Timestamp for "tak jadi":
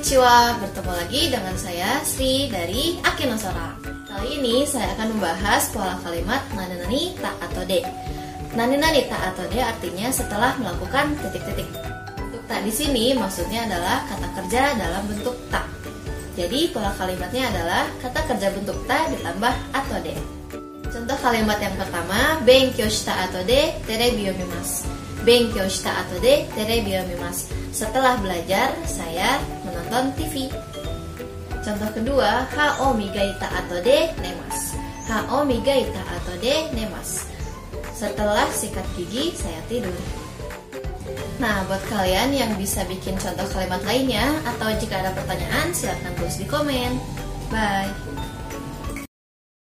15.52-16.72